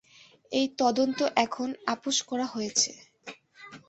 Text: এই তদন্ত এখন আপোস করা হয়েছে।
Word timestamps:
এই 0.51 0.67
তদন্ত 0.77 1.19
এখন 1.45 1.69
আপোস 1.87 2.17
করা 2.21 2.45
হয়েছে। 2.45 2.91